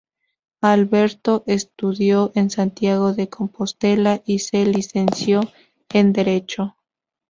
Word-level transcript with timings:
Alberto 0.61 1.43
estudió 1.45 2.31
en 2.33 2.49
Santiago 2.49 3.13
de 3.13 3.29
Compostela 3.29 4.23
y 4.25 4.39
se 4.39 4.65
licenció 4.65 5.41
en 5.89 6.11
Derecho. 6.11 6.75